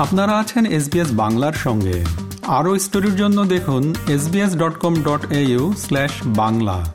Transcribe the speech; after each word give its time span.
আপনারা 0.00 0.38
আছেন 0.38 0.66
এসবিএস 0.66 1.08
বাংলার 1.12 1.52
সঙ্গে। 1.52 2.04
আরও 2.46 2.78
স্টোরির 2.78 3.16
জন্য 3.16 3.44
দেখুন 3.44 3.94
SBS 4.08 4.56
dot 4.56 4.78
com 4.78 4.94
dot 5.02 5.32
au 5.32 5.74
slash 5.78 6.10
Bangla. 6.26 6.92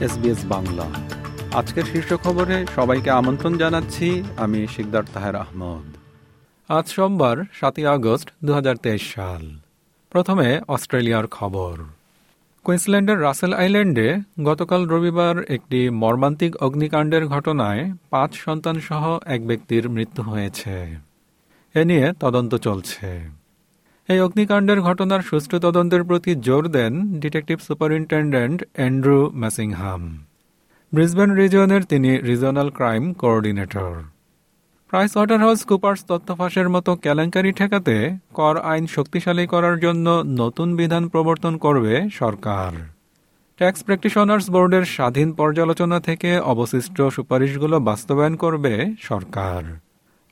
SBS 0.00 0.38
Bangla. 0.44 0.86
আজকের 1.54 1.84
শীর্ষ 1.92 2.14
খবরে 2.14 2.66
সবাইকে 2.74 3.10
আমন্ত্রণ 3.10 3.58
জানাচ্ছি, 3.58 4.22
আমি 4.36 4.66
শিকদার 4.76 5.02
তাহের 5.14 5.36
আহমদ। 5.36 5.96
আজ 6.68 6.88
সোমবার, 6.88 7.36
সাতই 7.52 7.86
আগস্ট 7.86 8.30
দু 8.44 8.52
হাজার 8.52 8.76
তেইশ 8.76 9.14
সাল। 9.14 9.58
প্রথমে 10.10 10.60
অস্ট্রেলিয়ার 10.68 11.26
খবর। 11.26 11.82
কুইন্সল্যান্ডের 12.64 13.18
রাসেল 13.20 13.52
আইল্যান্ডে 13.52 14.08
গতকাল 14.44 14.86
রবিবার 14.86 15.36
একটি 15.48 15.90
মর্মান্তিক 15.90 16.56
অগ্নিকাণ্ডের 16.56 17.24
ঘটনায় 17.26 17.82
পাঁচ 18.10 18.30
সন্তান 18.34 18.76
সহ 18.80 19.18
এক 19.26 19.46
ব্যক্তির 19.46 19.84
মৃত্যু 19.90 20.22
হয়েছে। 20.22 20.74
এ 21.74 21.84
নিয়ে 21.84 22.12
তদন্ত 22.20 22.54
চলছে। 22.54 23.08
এই 24.08 24.20
অগ্নিকাণ্ডের 24.20 24.80
ঘটনার 24.80 25.22
সুষ্ঠু 25.22 25.56
তদন্তের 25.58 26.02
প্রতি 26.04 26.32
জোর 26.34 26.68
দেন 26.68 26.92
detective 27.20 27.58
superintendent 27.66 28.58
Andrew 28.74 29.30
Massingham 29.34 30.02
Brisbane 30.92 31.30
রিজিয়নের 31.34 31.82
তিনি 31.82 32.10
regional 32.18 32.68
crime 32.70 33.12
coordinator. 33.12 33.92
Price 34.94 35.12
water 35.16 35.40
house 35.44 35.60
Cooper's 35.70 36.00
তথ্য 36.10 36.28
ফাঁসের 36.38 36.68
মতো 36.68 36.90
কেলেঙ্কারি 37.04 37.50
ঠেকাতে 37.52 37.96
কর 38.34 38.54
আইন 38.70 38.84
শক্তিশালী 38.96 39.44
করার 39.46 39.76
জন্য 39.78 40.06
নতুন 40.40 40.68
বিধান 40.76 41.04
প্রবর্তন 41.08 41.54
করবে 41.56 41.94
সরকার। 42.20 42.72
ট্যাক্স 43.58 43.80
প্র্যাকটিশনার্স 43.86 44.46
বোর্ডের 44.50 44.84
স্বাধীন 44.96 45.28
পর্যালোচনা 45.32 45.98
থেকে 46.00 46.30
অবশিষ্ট 46.52 46.96
সুপারিশগুলো 47.16 47.76
বাস্তবায়ন 47.80 48.34
করবে 48.36 48.74
সরকার। 49.08 49.62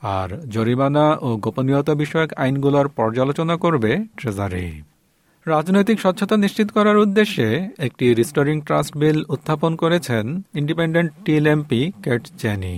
আর 0.03 0.29
জরিমানা 0.55 1.07
ও 1.27 1.29
গোপনীয়তা 1.45 1.95
বিষয়ক 1.95 2.31
আইনগুলোর 2.43 2.87
পর্যালোচনা 2.99 3.55
করবে 3.57 3.93
ট্রেজারি 4.19 4.67
রাজনৈতিক 5.47 5.99
স্বচ্ছতা 6.01 6.37
নিশ্চিত 6.45 6.69
করার 6.71 6.97
উদ্দেশ্যে 7.05 7.49
একটি 7.87 8.07
রিস্টোরিং 8.15 8.57
ট্রাস্ট 8.67 8.93
বিল 8.97 9.19
উত্থাপন 9.29 9.73
করেছেন 9.83 10.25
independent 10.61 11.11
teal 11.25 11.45
MP 11.55 11.81
Kate 12.05 12.23
Chaney 12.39 12.77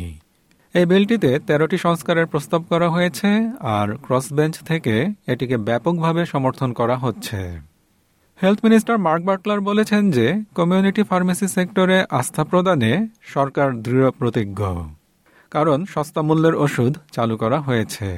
এই 0.75 0.87
বিলটিতে 0.93 1.31
তেরোটি 1.47 1.79
সংস্কারের 1.79 2.27
প্রস্তাব 2.27 2.63
করা 2.71 2.89
হয়েছে 2.91 3.29
আর 3.77 3.89
ক্রসবেঞ্চ 4.05 4.55
থেকে 4.71 4.95
এটিকে 5.33 5.57
ব্যাপকভাবে 5.69 6.23
সমর্থন 6.27 6.71
করা 6.73 6.97
হচ্ছে। 6.97 7.41
হেলথ 8.41 8.59
মিনিস্টার 8.67 8.97
মার্ক 9.07 9.23
বাটলার 9.29 9.61
বলেছেন 9.61 10.03
যে, 10.11 10.27
কমিউনিটি 10.55 11.03
ফার্মেসি 11.03 11.47
সেক্টরে 11.57 11.99
আস্থা 12.11 12.43
প্রদানে 12.45 12.93
সরকার 13.35 13.69
দৃঢ় 13.85 14.09
প্রতিজ্ঞ, 14.11 14.61
কারণ 15.53 15.79
সস্তা 15.85 16.21
মূল্যের 16.23 16.55
ওষুধ 16.55 16.93
চালু 17.13 17.35
করা 17.37 17.59
হয়েছে। 17.61 18.09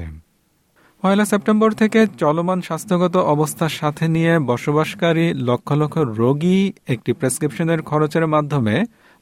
পয়লা 1.02 1.24
সেপ্টেম্বর 1.24 1.70
থেকে 1.72 2.00
চলমান 2.22 2.58
স্বাস্থ্যগত 2.60 3.14
অবস্থার 3.34 3.72
সাথে 3.80 4.04
নিয়ে 4.08 4.32
বসবাসকারী 4.50 5.26
লক্ষ 5.48 5.68
লক্ষ 5.72 5.96
রোগী 6.20 6.60
একটি 6.86 7.10
প্রেসক্রিপশনের 7.12 7.80
খরচের 7.82 8.24
মাধ্যমে 8.34 8.76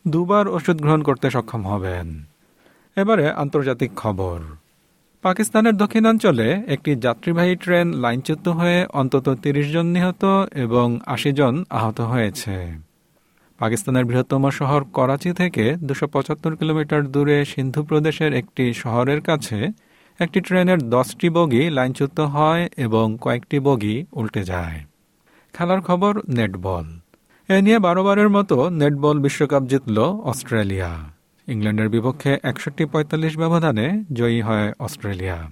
দুবার 0.04 0.46
ওষুধ 0.48 0.76
গ্রহণ 0.82 1.00
করতে 1.08 1.26
সক্ষম 1.30 1.62
হবেন। 1.72 2.08
এবারে 2.97 3.31
আন্তর্জাতিক 3.31 3.91
খবর। 3.97 4.41
পাকিস্তানের 5.23 5.77
দক্ষিণাঞ্চলে 5.77 6.64
একটি 6.67 6.97
যাত্রীবাহী 6.97 7.56
ট্রেন 7.56 7.92
লাইনচ্যুত 7.92 8.48
হয়ে 8.48 8.87
অন্তত 8.92 9.39
তিরিশ 9.42 9.73
জন 9.73 9.87
নিহত 9.87 10.25
এবং 10.53 10.98
আশি 11.06 11.33
জন 11.33 11.65
আহত 11.70 12.00
হয়েছে। 12.00 12.78
পাকিস্তানের 13.59 14.05
বৃহত্তম 14.05 14.50
শহর 14.50 14.84
করাচি 14.84 15.33
থেকে 15.33 15.77
দুশো 15.77 16.06
কিলোমিটার 16.59 17.06
দূরে 17.06 17.44
সিন্ধু 17.44 17.83
প্রদেশের 17.83 18.34
একটি 18.34 18.75
শহরের 18.75 19.21
কাছে 19.21 19.69
একটি 20.21 20.41
ট্রেনের 20.41 20.91
দশটি 20.91 21.28
বগি 21.31 21.71
লাইনচ্যুত 21.71 22.21
হয় 22.21 22.69
এবং 22.77 23.19
কয়েকটি 23.21 23.60
বগি 23.60 24.04
উল্টে 24.12 24.44
যায়। 24.44 24.84
খেলার 25.54 25.81
খবর, 25.81 26.21
নেটবল। 26.28 26.84
এ 27.49 27.62
নিয়ে 27.62 27.78
বারোবারের 27.78 28.28
মতো 28.28 28.71
নেটবল 28.71 29.19
বিশ্বকাপ 29.19 29.62
জিতল 29.62 29.99
অস্ট্রেলিয়া। 30.03 31.13
ইংল্যান্ডের 31.49 31.88
বিপক্ষে 31.88 32.38
একষট্টি 32.43 32.84
পঁয়তাল্লিশ 32.84 33.38
ব্যবধানে 33.38 34.05
জয়ী 34.12 34.41
হয় 34.41 34.72
অস্ট্রেলিয়া। 34.78 35.50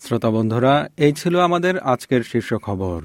শ্রোতা 0.00 0.30
বন্ধুরা, 0.30 0.88
এই 0.96 1.12
ছিল 1.12 1.40
আমাদের 1.40 1.78
আজকের 1.78 2.22
শীর্ষ 2.22 2.54
খবর। 2.54 3.02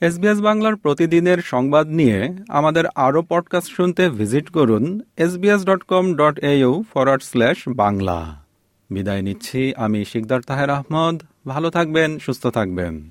এসবিএস 0.00 0.40
বাংলার 0.40 0.76
প্রতিদিনের 0.76 1.38
সংবাদ 1.38 1.86
নিয়ে 1.86 2.28
আমাদের 2.48 2.84
আরও 2.94 3.22
পডকাস্ট 3.22 3.72
শুনতে 3.72 4.10
ভিজিট 4.10 4.50
করুন 4.50 5.00
SBS 5.16 5.64
dot 5.64 5.82
com 5.82 6.14
dot 6.14 6.44
au 6.44 6.84
forward 6.94 7.22
slash 7.22 7.56
Bangla. 7.68 8.44
বিদায় 8.90 9.22
নিচ্ছি, 9.22 9.74
আমি 9.76 10.04
শিকদার 10.04 10.40
তাহের 10.40 10.70
আহমদ। 10.70 11.22
ভালো 11.48 11.70
থাকবেন, 11.70 12.18
সুস্থ 12.18 12.46
থাকবেন। 12.46 13.10